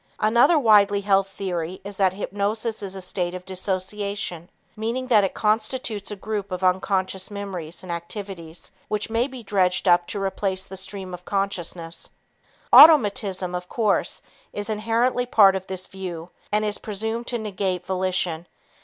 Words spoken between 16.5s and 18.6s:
and is presumed to negate volition.